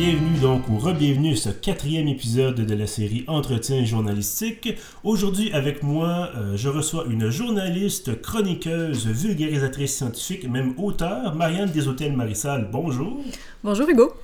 [0.00, 4.78] Bienvenue donc ou re-bienvenue à ce quatrième épisode de la série Entretien journalistique.
[5.04, 12.16] Aujourd'hui avec moi, euh, je reçois une journaliste, chroniqueuse, vulgarisatrice scientifique, même auteur, Marianne Deshôtels
[12.16, 12.70] Marissal.
[12.72, 13.22] Bonjour.
[13.62, 14.14] Bonjour Hugo.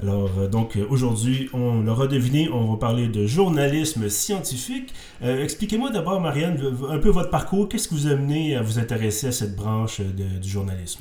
[0.00, 4.94] Alors, euh, donc aujourd'hui, on l'aura deviné, on va parler de journalisme scientifique.
[5.22, 6.56] Euh, expliquez-moi d'abord, Marianne,
[6.88, 7.68] un peu votre parcours.
[7.68, 11.00] Qu'est-ce qui vous a amené à vous intéresser à cette branche du journalisme?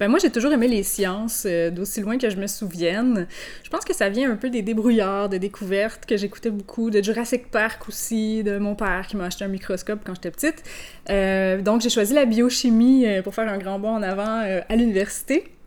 [0.00, 3.26] Ben moi, j'ai toujours aimé les sciences, euh, d'aussi loin que je me souvienne.
[3.64, 7.02] Je pense que ça vient un peu des débrouillards, de découvertes que j'écoutais beaucoup, de
[7.02, 10.62] Jurassic Park aussi, de mon père qui m'a acheté un microscope quand j'étais petite.
[11.10, 14.76] Euh, donc, j'ai choisi la biochimie euh, pour faire un grand bond en avant à
[14.76, 15.57] l'université.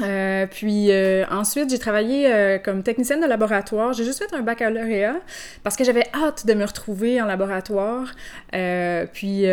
[0.00, 3.92] Euh, puis euh, ensuite, j'ai travaillé euh, comme technicienne de laboratoire.
[3.92, 5.16] J'ai juste fait un baccalauréat
[5.62, 8.12] parce que j'avais hâte de me retrouver en laboratoire.
[9.12, 9.44] puis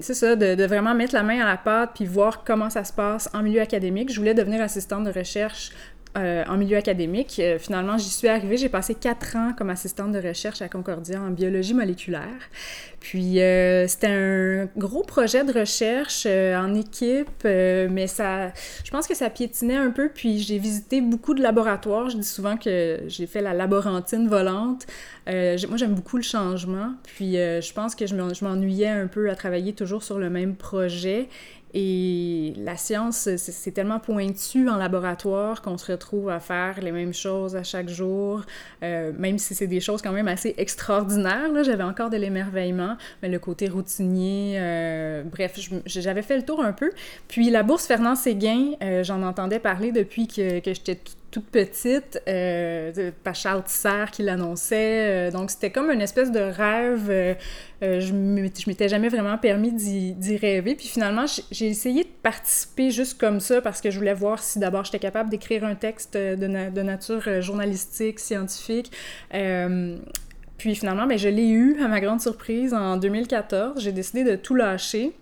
[0.00, 2.84] c'est ça, de, de, vraiment mettre la main à la pâte puis voir comment ça
[2.84, 4.12] se passe en milieu académique.
[4.12, 5.70] Je voulais devenir assistante de recherche
[6.18, 7.36] euh, en milieu académique.
[7.38, 8.58] Euh, finalement, j'y suis arrivée.
[8.58, 12.50] J'ai passé quatre ans comme assistante de recherche à Concordia en biologie moléculaire.
[13.00, 18.52] Puis, euh, c'était un gros projet de recherche en équipe, mais ça,
[18.84, 20.10] je pense que ça piétinait un peu.
[20.10, 22.10] Puis, j'ai visité beaucoup de laboratoires.
[22.10, 24.86] Je dis souvent que j'ai fait la laborantine volante.
[25.26, 26.92] Moi, j'aime beaucoup le changement.
[27.04, 31.28] Puis, je pense que je m'ennuyais un peu à travailler toujours sur le même projet.
[31.74, 37.14] Et la science, c'est tellement pointu en laboratoire qu'on se retrouve à faire les mêmes
[37.14, 38.42] choses à chaque jour,
[38.82, 41.50] euh, même si c'est des choses quand même assez extraordinaires.
[41.64, 46.72] J'avais encore de l'émerveillement, mais le côté routinier, euh, bref, j'avais fait le tour un
[46.72, 46.90] peu.
[47.28, 52.20] Puis la bourse Fernand Séguin, euh, j'en entendais parler depuis que, que j'étais toute petite,
[52.28, 55.28] euh, Charles Tisser qui l'annonçait.
[55.28, 57.08] Euh, donc, c'était comme une espèce de rêve.
[57.08, 57.34] Euh,
[57.82, 60.74] euh, je m'étais jamais vraiment permis d'y rêver.
[60.74, 64.58] Puis finalement, j'ai essayé de participer juste comme ça parce que je voulais voir si
[64.58, 66.46] d'abord j'étais capable d'écrire un texte de,
[66.82, 68.92] nature journalistique, scientifique.
[69.30, 73.80] puis finalement, ben, je l'ai eu, à ma grande surprise, en 2014.
[73.80, 75.12] J'ai décidé de tout lâcher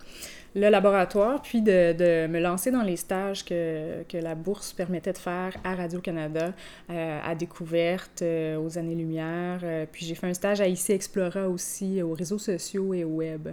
[0.53, 5.13] le laboratoire, puis de, de, me lancer dans les stages que, que, la bourse permettait
[5.13, 6.53] de faire à Radio-Canada,
[6.89, 9.61] euh, à Découverte, euh, aux années-lumière.
[9.63, 13.09] Euh, puis j'ai fait un stage à IC Explora aussi, aux réseaux sociaux et au
[13.09, 13.49] web.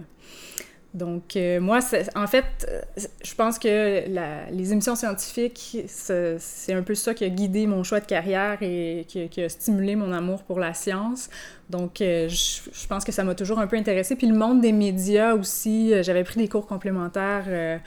[0.93, 1.79] Donc, euh, moi,
[2.15, 2.81] en fait, euh,
[3.23, 4.05] je pense que
[4.51, 9.05] les émissions scientifiques, c'est un peu ça qui a guidé mon choix de carrière et
[9.07, 11.29] qui, a stimulé mon amour pour la science.
[11.69, 14.15] Donc, euh, je, pense que ça m'a toujours un peu intéressée.
[14.15, 17.79] Puis le monde des médias aussi, j'avais pris des cours complémentaires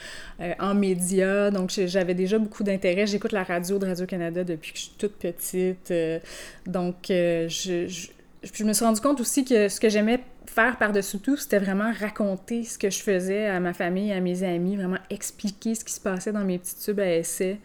[0.60, 3.08] en médias, donc j'avais déjà beaucoup d'intérêt.
[3.08, 5.92] J'écoute la radio de Radio-Canada depuis que je suis toute petite.
[6.66, 8.08] donc, je
[8.64, 12.64] me suis rendu compte aussi que ce que j'aimais faire par-dessus tout, c'était vraiment raconter
[12.64, 16.00] ce que je faisais à ma famille, à mes amis, vraiment expliquer ce qui se
[16.00, 17.58] passait dans mes petits tubes à essai.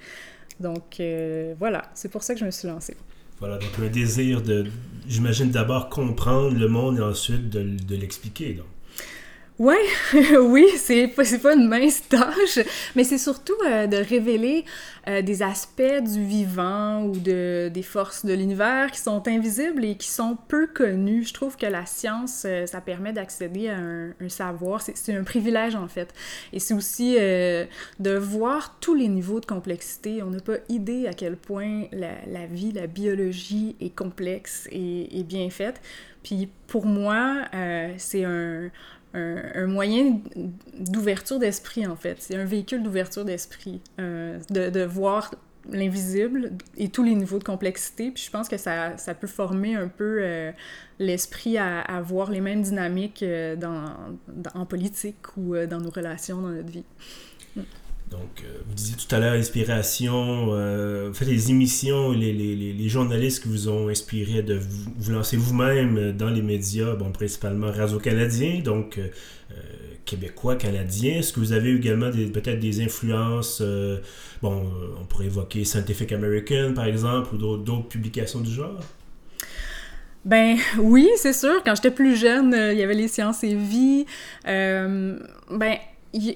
[0.60, 2.96] Donc euh, voilà, c'est pour ça que je me suis lancée.
[3.40, 4.66] Voilà, donc un désir de,
[5.08, 8.54] j'imagine, d'abord comprendre le monde et ensuite de, de l'expliquer.
[8.54, 8.66] Donc.
[9.60, 9.76] Ouais,
[10.40, 12.60] oui, c'est pas, pas une mince tâche,
[12.96, 14.66] mais c'est surtout euh, de révéler
[15.08, 19.96] euh, des aspects du vivant ou de, des forces de l'univers qui sont invisibles et
[19.98, 21.24] qui sont peu connus.
[21.30, 24.82] Je trouve que la science, euh, ça permet d'accéder à un, savoir.
[24.82, 26.14] C'est un privilège, en fait.
[26.54, 30.22] Et c'est aussi de voir tous les niveaux de complexité.
[30.22, 35.20] On n'a pas idée à quel point la, la vie, la biologie est complexe et,
[35.20, 35.82] et bien faite.
[36.24, 37.46] Puis pour moi,
[37.98, 38.70] c'est un
[39.18, 40.20] un, moyen
[40.80, 42.18] d'ouverture d'esprit, en fait.
[42.20, 45.34] C'est un véhicule d'ouverture d'esprit, euh, de, de, voir
[45.70, 48.12] l'invisible et tous les niveaux de complexité.
[48.12, 50.52] Puis je pense que ça, ça peut former un peu euh,
[51.00, 53.86] l'esprit à, à, voir les mêmes dynamiques euh, dans,
[54.54, 56.86] en politique ou dans nos relations dans notre vie.
[58.12, 63.68] Donc, euh, vous disiez tout à l'heure, inspiration, euh, les émissions, les, journalistes qui vous
[63.68, 69.08] ont inspiré de vous, lancer vous-même dans les médias, bon, principalement Radio-Canadien, donc euh,
[70.06, 71.16] québécois, canadien.
[71.16, 73.62] Est-ce que vous avez également peut-être des influences,
[74.42, 74.72] bon,
[75.02, 78.80] on pourrait évoquer Scientific American, par exemple, ou d'autres publications du genre?
[80.24, 81.62] Ben oui, c'est sûr.
[81.66, 84.06] Quand j'étais plus jeune, il y avait les sciences et vie.
[84.46, 85.78] ben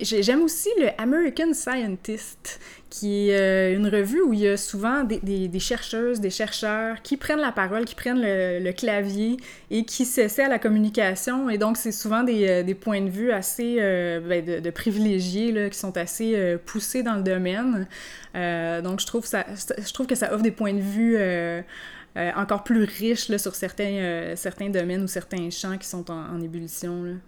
[0.01, 5.04] j'aime aussi le American Scientist, qui est euh, une revue où il y a souvent
[5.04, 9.38] des, chercheuses, des chercheurs qui prennent la parole, qui prennent le, clavier
[9.69, 11.50] et qui s'essaient à la communication.
[11.50, 15.78] Et donc, c'est souvent des, euh, points de vue assez euh, ben, de, privilégiés, qui
[15.78, 17.88] sont assez poussés dans le domaine.
[18.83, 19.22] donc, je trouve,
[20.07, 21.18] que ça offre des points de vue
[22.36, 27.19] encore plus riches sur certains, domaines ou certains champs qui sont en, ébullition.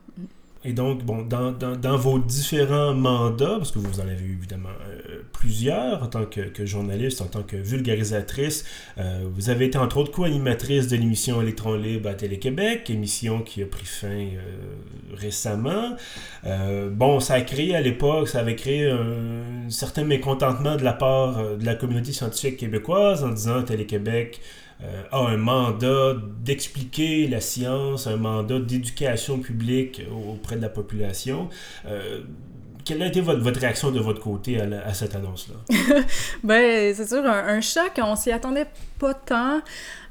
[0.65, 6.03] Et donc, bon, dans, vos différents mandats, parce que vous en avez évidemment euh, plusieurs
[6.03, 8.63] en tant que, journaliste, en tant que vulgarisatrice,
[8.97, 13.61] euh, vous avez été entre autres co-animatrice de l'émission Électron Libre à Télé-Québec, émission qui
[13.61, 14.39] a pris fin euh,
[15.13, 15.97] récemment.
[16.91, 21.57] bon, ça a créé à l'époque, ça avait créé un, certain mécontentement de la part
[21.57, 24.39] de la communauté scientifique québécoise en disant Télé-Québec
[24.83, 31.49] euh, a un mandat d'expliquer la science, un mandat d'éducation publique auprès de la population.
[31.85, 32.21] Euh,
[32.85, 35.55] quelle a été votre, votre, réaction de votre côté à, cette annonce-là?
[36.43, 38.67] ben, c'est sûr, un, un choc, on s'y attendait
[39.03, 39.61] pas tant.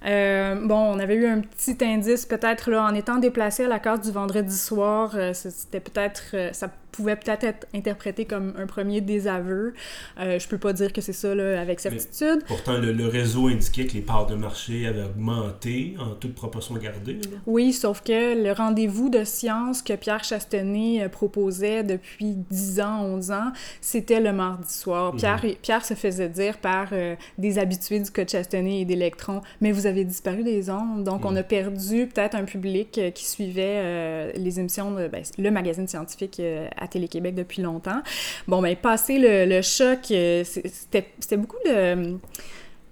[0.05, 3.79] Euh, bon, on avait eu un petit indice peut-être là en étant déplacé à la
[3.79, 9.73] carte du vendredi soir, c'était peut-être ça pouvait peut-être être interprété comme un premier désaveu.
[10.21, 12.45] Euh, je peux pas dire que c'est ça là, avec certitude.
[12.47, 17.21] pourtant, le, réseau indiquait que les parts de marché avaient augmenté en toute proportion gardée.
[17.47, 23.03] Oui, sauf que le rendez-vous de science que Pierre Chastenay euh, proposait depuis 10 ans,
[23.05, 25.13] 11 ans, c'était le mardi soir.
[25.13, 25.19] Mhm.
[25.19, 29.73] Pierre, Pierre se faisait dire par euh, des habitués du code Chastenay et d'Electron, mais
[29.73, 31.39] vous avez disparu des ondes, donc on mhm.
[31.39, 36.41] a perdu peut-être un public euh, qui suivait les émissions, de, ben, le magazine scientifique
[36.77, 38.03] à Télé-Québec depuis longtemps.
[38.47, 42.19] Bon, ben, passer le, le choc, euh, c'était beaucoup de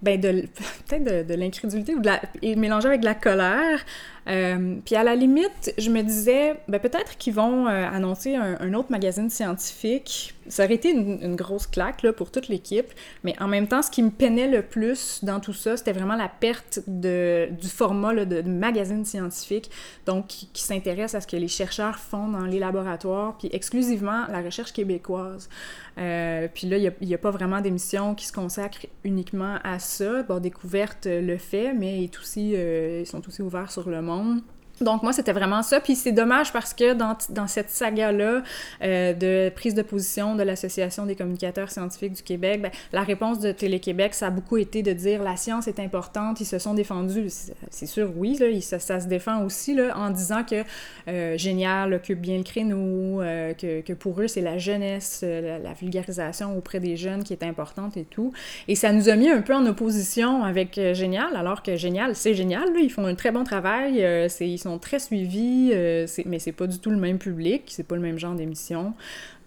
[0.01, 0.31] ben de
[0.87, 3.85] peut-être de, de l'incrédulité ou de la et mélangé avec de la colère
[4.27, 8.73] euh, puis à la limite, je me disais, ben peut-être qu'ils vont euh, annoncer un,
[8.73, 10.35] autre magazine scientifique.
[10.47, 12.87] Ça aurait été une, grosse claque là, pour toute l'équipe,
[13.23, 16.15] mais en même temps, ce qui me peinait le plus dans tout ça, c'était vraiment
[16.15, 19.69] la perte de, du format de, magazine scientifique,
[20.05, 24.41] donc qui, s'intéresse à ce que les chercheurs font dans les laboratoires, puis exclusivement la
[24.41, 25.49] recherche québécoise.
[25.97, 30.23] Euh, puis là, il n'y a, pas vraiment d'émission qui se consacre uniquement à ça.
[30.23, 34.41] Bon, Découverte le fait, mais aussi, ils sont aussi ouverts sur le monde monde
[34.83, 35.79] donc moi, c'était vraiment ça.
[35.79, 38.43] Puis c'est dommage parce que dans, dans cette saga-là
[38.83, 43.39] euh, de prise de position de l'Association des communicateurs scientifiques du Québec, ben, la réponse
[43.39, 46.73] de Télé-Québec, ça a beaucoup été de dire la science est importante, ils se sont
[46.73, 47.27] défendus.
[47.69, 50.63] C'est sûr, oui, là, ça, ça, se défend aussi là, en disant que
[51.07, 55.59] euh, Génial occupe bien le créneau, euh, que, que, pour eux, c'est la jeunesse, la,
[55.59, 58.33] la, vulgarisation auprès des jeunes qui est importante et tout.
[58.67, 62.33] Et ça nous a mis un peu en opposition avec Génial, alors que Génial, c'est
[62.33, 64.05] génial, là, ils font un très bon travail,
[64.39, 67.95] ils sont très suivis, euh, mais c'est pas du tout le même public, c'est pas
[67.95, 68.93] le même genre d'émission.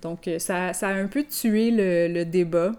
[0.02, 2.72] Donc, euh, ça, ça, a un peu tué le, débat.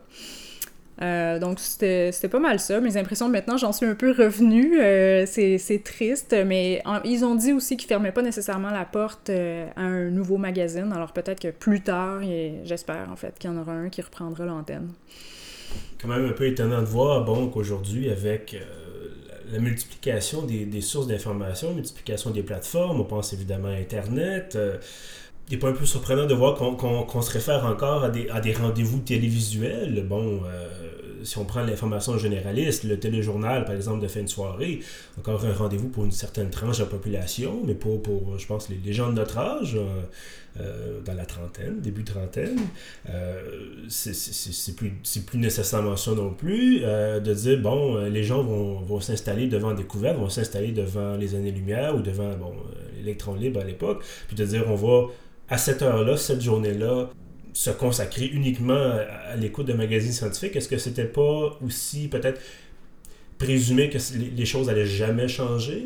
[1.01, 2.79] Euh, donc, c'était pas mal ça.
[2.79, 4.77] Mes impressions, maintenant, j'en suis un peu revenue.
[5.27, 10.09] c'est triste, mais ils ont dit aussi qu'ils fermaient pas nécessairement la porte à un
[10.09, 10.91] nouveau magazine.
[10.93, 12.21] Alors, peut-être que plus tard,
[12.63, 14.89] j'espère en fait qu'il y en aura un qui reprendra l'antenne.
[16.01, 18.55] Quand même un peu étonnant de voir, bon, qu'aujourd'hui, avec
[19.51, 24.53] la multiplication des, sources d'information, multiplication des plateformes, on pense évidemment à Internet.
[24.55, 24.77] Euh,
[25.47, 28.53] il n'est pas un peu surprenant de voir qu'on se réfère encore à des, des
[28.53, 30.03] rendez-vous télévisuels.
[30.07, 30.67] Bon, euh,
[31.25, 34.79] si on prend l'information généraliste, le téléjournal, par exemple, de fin de soirée,
[35.17, 38.69] encore un rendez-vous pour une certaine tranche de la population, mais pour, pour je pense,
[38.69, 40.01] les, gens de notre âge, euh,
[40.61, 42.59] euh, dans la trentaine, début trentaine,
[43.09, 44.93] euh, c'est plus,
[45.25, 50.17] plus nécessairement ça non plus, de dire, bon, les gens vont, vont s'installer devant Découverte,
[50.17, 52.53] vont s'installer devant les années-lumière ou devant, bon,
[52.97, 55.07] l'électron libre à l'époque, puis de dire, on va,
[55.49, 57.09] à cette heure-là, cette journée-là,
[57.55, 58.97] se consacrer uniquement
[59.29, 62.41] à, l'écoute de magazines scientifiques, est-ce que c'était pas aussi peut-être
[63.37, 63.97] présumé que
[64.35, 65.83] les choses allaient jamais changer?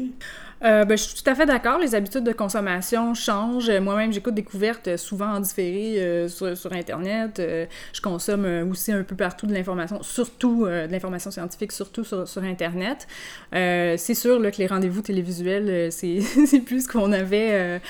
[0.64, 1.80] Euh, ben, je suis tout à fait d'accord.
[1.80, 3.72] Les habitudes de consommation changent.
[3.72, 7.40] Moi-même, j'écoute découvertes souvent en différé euh, sur, Internet.
[7.40, 12.44] Euh, je consomme aussi un peu partout de l'information, surtout de l'information scientifique, surtout sur,
[12.44, 13.08] Internet.
[13.52, 17.82] c'est sûr que les rendez-vous télévisuels, c'est plus ce qu'on avait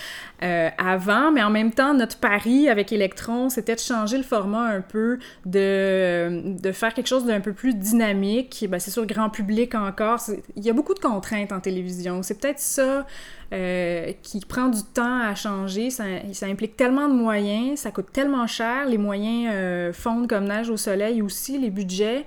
[0.42, 4.82] avant, mais en même temps, notre pari avec Electron, c'était de changer le format un
[4.82, 8.66] peu, de, de faire quelque chose d'un peu plus dynamique.
[8.70, 10.20] Ben, c'est sûr, grand public encore.
[10.56, 12.24] Il y a beaucoup de contraintes en télévision.
[12.24, 13.06] C'est peut-être ça
[13.52, 15.90] euh, qui prend du temps à changer.
[15.90, 16.04] Ça,
[16.44, 20.78] implique tellement de moyens, ça coûte tellement cher, les moyens euh, fondent comme neige au
[20.78, 22.26] soleil aussi, les budgets.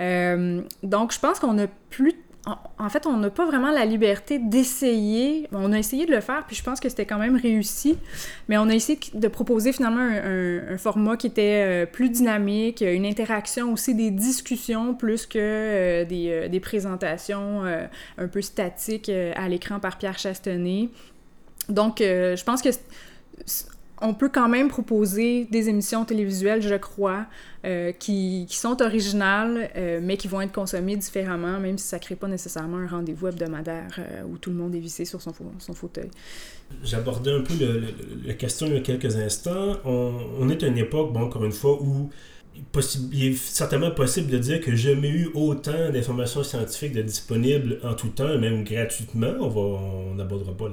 [0.00, 2.14] Euh, donc, je pense qu'on a plus
[2.46, 5.48] en, fait, on n'a pas vraiment la liberté d'essayer.
[5.52, 7.96] On a essayé de le faire, puis je pense que c'était quand même réussi.
[8.48, 13.06] Mais on a essayé de proposer finalement un, format qui était euh, plus dynamique, une
[13.06, 17.62] interaction aussi, des discussions plus que euh, des, des, présentations
[18.18, 20.90] un peu statiques à l'écran par Pierre Chastenay.
[21.68, 22.70] Donc, je pense que
[24.00, 27.26] on peut quand même proposer des émissions télévisuelles, je crois,
[27.64, 32.02] euh, qui, sont originales, euh, mais qui vont être consommées différemment, même si ça ne
[32.02, 35.32] crée pas nécessairement un rendez-vous hebdomadaire euh, où tout le monde est vissé sur son,
[35.74, 36.10] fauteuil.
[36.82, 37.54] J'abordais un peu
[38.24, 39.76] la question il y a quelques instants.
[39.84, 42.10] On, est à une époque, encore une fois, où
[43.12, 47.94] il est certainement possible de dire que jamais eu autant d'informations scientifiques de disponibles en
[47.94, 49.32] tout temps, même gratuitement.
[49.40, 50.66] On n'abordera pas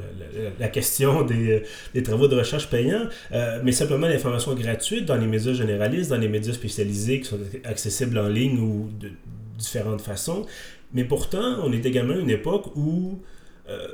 [0.59, 1.63] la, question des,
[2.03, 6.29] travaux de recherche payants, euh, mais simplement l'information gratuite dans les médias généralistes, dans les
[6.29, 9.11] médias spécialisés qui sont accessibles en ligne ou de
[9.57, 10.45] différentes façons.
[10.93, 13.21] Mais pourtant, on est également à une époque où
[13.69, 13.87] euh,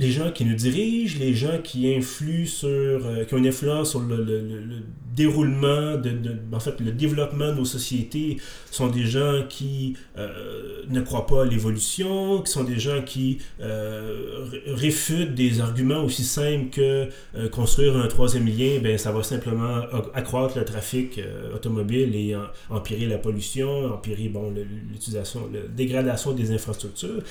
[0.00, 3.90] les gens qui nous dirigent, les gens qui influent sur, euh, qui ont une influence
[3.90, 4.82] sur le,
[5.14, 8.38] déroulement, de, en fait, le développement de nos sociétés
[8.70, 13.38] sont des gens qui euh, ne croient pas à l'évolution, qui sont des gens qui
[13.60, 17.08] euh, réfutent des arguments aussi simples que
[17.48, 19.82] construire un troisième lien, ben, ça va simplement
[20.14, 21.20] accroître le trafic
[21.54, 22.34] automobile et
[22.70, 24.54] empirer la pollution, empirer bon,
[24.90, 27.22] l'utilisation, la dégradation des infrastructures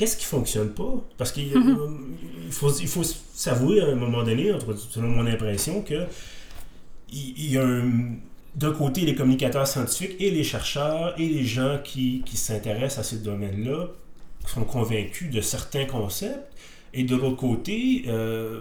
[0.00, 0.94] qu'est-ce qui fonctionne pas?
[1.18, 2.50] Parce qu'il mm-hmm.
[2.50, 4.50] faut, il faut s'avouer à un moment donné,
[4.88, 6.06] selon mon impression, que
[7.12, 7.82] il y a
[8.54, 13.02] d'un côté les communicateurs scientifiques et les chercheurs et les gens qui, qui s'intéressent à
[13.02, 13.88] ces domaines-là
[14.46, 16.50] sont convaincus de certains concepts,
[16.94, 18.60] et de l'autre côté, euh,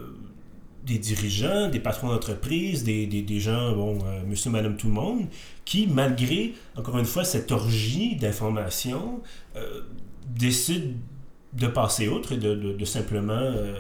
[0.86, 4.94] des dirigeants, des patrons d'entreprise, des, des, des, gens, bon, euh, monsieur, madame, tout le
[4.94, 5.28] monde,
[5.64, 9.22] qui, malgré, encore une fois, cette orgie d'informations,
[9.56, 9.82] euh,
[10.28, 10.96] décident
[11.54, 13.74] de passer outre et de, simplement euh,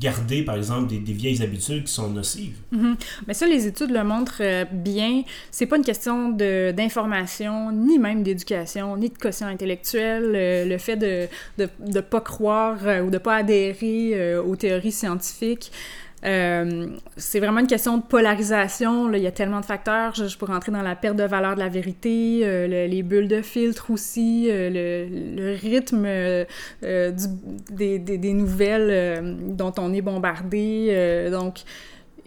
[0.00, 2.56] garder, par exemple, des, vieilles habitudes qui sont nocives.
[2.72, 2.96] Mhm.
[3.26, 5.22] Mais ça, les études le montrent euh, bien.
[5.50, 10.32] C'est pas une question d'information, ni même d'éducation, ni de quotient intellectuel.
[10.34, 11.28] Euh, le fait de
[11.58, 15.70] ne pas croire ou de pas adhérer aux théories scientifiques.
[16.24, 19.12] Euh, c'est vraiment une question de polarisation.
[19.12, 20.14] Il y a tellement de facteurs.
[20.14, 23.42] Je, pourrais rentrer dans la perte de valeur de la vérité, euh, les bulles de
[23.42, 24.70] filtre aussi, euh,
[25.36, 26.06] le, rythme
[27.70, 31.28] des, des, nouvelles dont on est bombardé.
[31.30, 31.60] donc,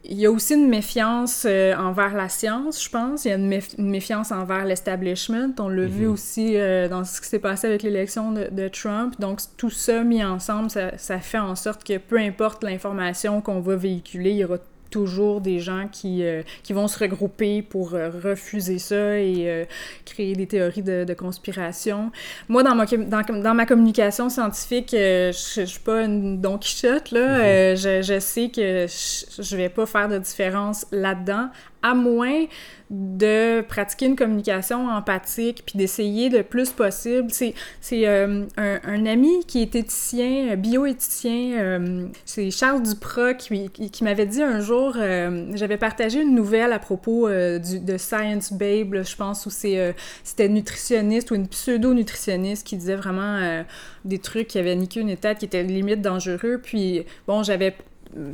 [0.09, 3.25] il y a aussi une méfiance euh, envers la science, je pense.
[3.25, 5.49] Il y a une, méfiance envers l'establishment.
[5.59, 6.13] On l'a vu mhm.
[6.13, 9.15] aussi euh, dans ce qui s'est passé avec l'élection de, Trump.
[9.19, 13.59] Donc, tout ça mis ensemble, ça, ça, fait en sorte que peu importe l'information qu'on
[13.59, 14.57] va véhiculer, il y aura
[14.89, 19.65] toujours des gens qui, euh, qui vont se regrouper pour euh, refuser ça et euh,
[20.05, 22.11] créer des théories de, de, conspiration.
[22.47, 27.11] Moi, dans ma, dans, dans ma communication scientifique, je, je suis pas une Don Quichotte,
[27.11, 27.73] là.
[27.73, 27.75] Mm-hmm.
[27.77, 31.49] je, je, sais que je, je vais pas faire de différence là-dedans,
[31.83, 32.45] à moins
[32.89, 37.27] de pratiquer une communication empathique, puis d'essayer le plus possible.
[37.31, 37.53] C'est,
[37.93, 43.69] euh, un, ami qui est éthicien, bioéthicien, euh, c'est Charles Duprat qui,
[44.01, 49.03] m'avait dit un jour, euh, j'avais partagé une nouvelle à propos du, de Science Babe,
[49.03, 53.63] je pense, où c'était nutritionniste ou une pseudo-nutritionniste qui disait vraiment
[54.05, 56.59] des trucs qui avaient niqué une étape, qui étaient limite dangereux.
[56.63, 57.75] Puis, bon, j'avais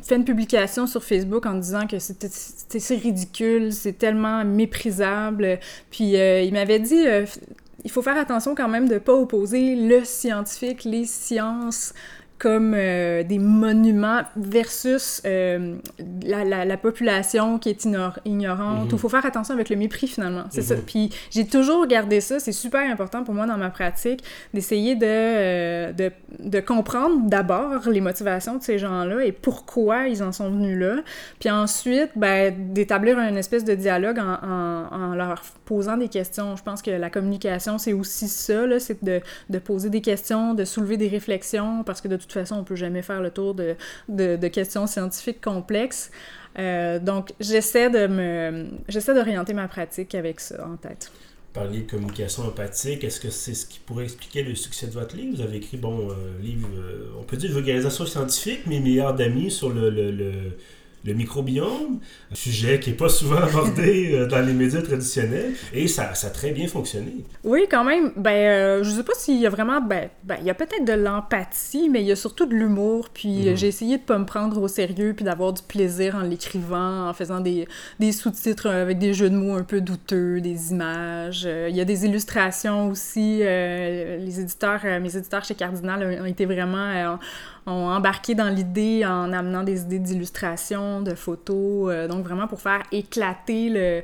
[0.01, 5.59] fait une publication sur Facebook en disant que c'est ridicule, c'est tellement méprisable.
[5.91, 7.25] Puis euh, il m'avait dit euh,
[7.83, 11.93] il faut faire attention quand même de ne pas opposer le scientifique, les sciences
[12.43, 15.77] comme euh, des monuments versus euh,
[16.25, 17.87] la, la, population qui est
[18.25, 18.87] ignorante.
[18.89, 18.99] Il mhm.
[18.99, 20.43] faut faire attention avec le mépris finalement.
[20.49, 20.75] C'est ça.
[20.75, 20.81] Mhm.
[20.81, 22.41] Puis j'ai toujours gardé ça.
[22.41, 27.87] C'est super important pour moi dans ma pratique d'essayer de, euh, de, de, comprendre d'abord
[27.89, 30.97] les motivations de ces gens-là et pourquoi ils en sont venus là.
[31.39, 36.57] Puis ensuite, ben, d'établir une espèce de dialogue en, en, en, leur posant des questions.
[36.57, 40.65] Je pense que la communication, c'est aussi ça, c'est de, de poser des questions, de
[40.65, 43.53] soulever des réflexions parce que de toute toute façon, on peut jamais faire le tour
[43.53, 43.75] de,
[44.09, 46.11] de, questions scientifiques complexes.
[46.59, 51.11] Euh, donc, j'essaie de me, j'essaie d'orienter ma pratique avec ça en tête.
[51.53, 55.15] Parler de communication empathique, est-ce que c'est ce qui pourrait expliquer le succès de votre
[55.15, 55.35] livre?
[55.35, 59.51] Vous avez écrit, bon, euh, livre, euh, on peut dire vulgarisation scientifique, mais milliards d'amis
[59.51, 60.57] sur le, le
[61.11, 61.99] microbiome,
[62.31, 66.27] un sujet qui n'est pas souvent abordé euh, dans les médias traditionnels, et ça, ça
[66.27, 67.25] a très bien fonctionné.
[67.43, 68.13] Oui, quand même.
[68.15, 69.81] Ben, euh, je sais pas s'il y a vraiment.
[69.81, 73.09] Ben, ben il y a peut-être de l'empathie, mais il y a surtout de l'humour.
[73.13, 73.57] Puis mhm.
[73.57, 77.13] j'ai essayé de pas me prendre au sérieux, puis d'avoir du plaisir en l'écrivant, en
[77.13, 77.67] faisant des,
[77.99, 81.43] des sous-titres avec des jeux de mots un peu douteux, des images.
[81.45, 83.39] Euh, il y a des illustrations aussi.
[83.39, 87.17] les éditeurs, mes éditeurs chez Cardinal ont été vraiment
[87.65, 92.61] ont embarqué dans l'idée en amenant des idées d'illustration, de photos, euh, donc vraiment pour
[92.61, 94.01] faire éclater le,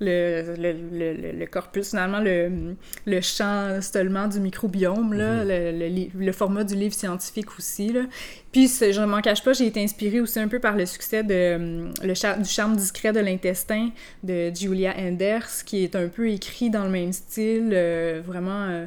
[0.00, 2.74] le, le, le, corpus, finalement, le,
[3.06, 6.10] le champ seulement du microbiome, là, mm-hmm.
[6.18, 7.92] le, format du livre scientifique aussi.
[7.92, 8.02] Là.
[8.50, 11.22] Puis, je ne m'en cache pas, j'ai été inspirée aussi un peu par le succès
[11.22, 13.90] de, le du charme discret de l'intestin
[14.22, 18.68] de Julia Enders, qui est un peu écrit dans le même style, euh, vraiment...
[18.68, 18.86] Euh,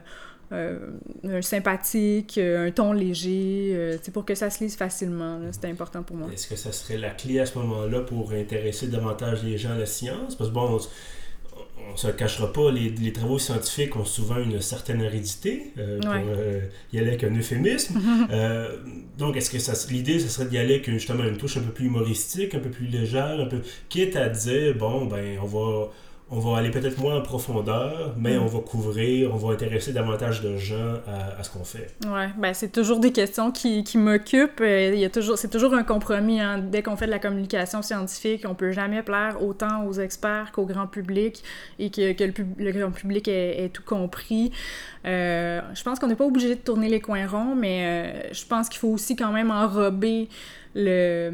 [0.55, 0.79] euh,
[1.23, 5.39] un sympathique, euh, un ton léger, euh, pour que ça se lise facilement.
[5.51, 6.29] C'était important pour moi.
[6.33, 9.77] Est-ce que ça serait la clé à ce moment-là pour intéresser davantage les gens à
[9.77, 10.35] la science?
[10.35, 10.79] Parce que bon,
[11.87, 15.73] on ne se le cachera pas, les, les, travaux scientifiques ont souvent une certaine aridité,
[15.75, 16.13] pour
[16.93, 17.99] y aller avec un euphémisme.
[19.17, 21.85] donc, est-ce que l'idée, ce serait d'y aller avec justement une touche un peu plus
[21.85, 25.91] humoristique, un peu plus légère, un peu quitte à dire, bon, ben, on va
[26.31, 28.41] on va aller peut-être moins en profondeur, mais mm.
[28.41, 31.93] on va couvrir, on va intéresser davantage de gens à, ce qu'on fait.
[32.07, 34.61] Ouais, ben c'est toujours des questions qui, qui m'occupent.
[34.61, 36.41] Euh, il y a toujours, c'est toujours un compromis.
[36.41, 36.57] Hein.
[36.57, 40.65] Dès qu'on fait de la communication scientifique, on peut jamais plaire autant aux experts qu'au
[40.65, 41.43] grand public
[41.77, 42.23] et que, que
[42.57, 44.51] le, grand public ait, tout compris.
[45.05, 48.45] Euh, je pense qu'on n'est pas obligé de tourner les coins ronds, mais euh, je
[48.45, 50.27] pense qu'il faut aussi quand même enrober
[50.75, 51.31] le,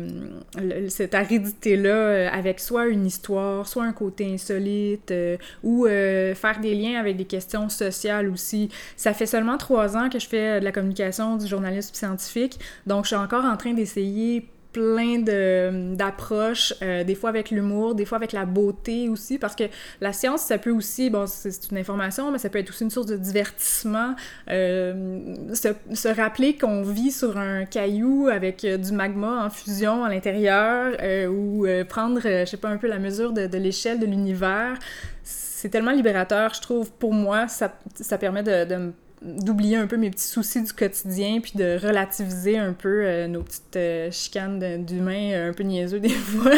[0.90, 6.60] cette aridité-là euh, avec soit une histoire, soit un côté insolite, euh, ou euh, faire
[6.60, 8.70] des liens avec des questions sociales aussi.
[8.96, 13.06] Ça fait seulement trois ans que je fais de la communication, du journalisme scientifique, donc
[13.06, 18.18] je suis encore en train d'essayer plein d'approches, euh, des fois avec l'humour, des fois
[18.18, 19.66] avec la beauté aussi, parce que
[20.00, 22.90] la science, ça peut aussi, bon, c'est une information, mais ça peut être aussi une
[22.90, 24.16] source de divertissement.
[24.50, 30.04] Euh, se, se, rappeler qu'on vit sur un caillou avec euh, du magma en fusion
[30.04, 30.98] à l'intérieur,
[31.30, 34.78] ou prendre, je sais pas, un peu la mesure de, de l'échelle de l'univers,
[35.24, 39.86] c'est tellement libérateur, je trouve, pour moi, ça, ça permet de, de me d'oublier un
[39.86, 44.12] peu mes petits soucis du quotidien, puis de relativiser un peu euh, nos petites euh,
[44.12, 46.51] chicanes d'humains euh, un peu niaiseux des fois.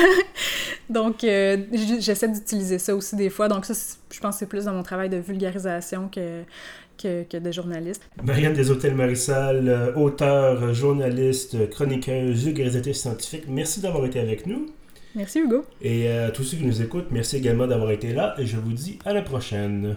[0.90, 3.48] Donc, j'essaie d'utiliser ça aussi des fois.
[3.48, 3.74] Donc, ça,
[4.12, 6.44] je pense que c'est plus dans mon travail de vulgarisation que,
[7.02, 8.04] que, que de journaliste.
[8.24, 14.68] Marianne Deshôtels-Marissal, auteure, journaliste, chroniqueuse, vulgarisatrice scientifique, merci d'avoir été avec nous.
[15.16, 15.64] Merci Hugo.
[15.82, 18.74] Et à tous ceux qui nous écoutent, merci également d'avoir été là et je vous
[18.74, 19.96] dis à la prochaine.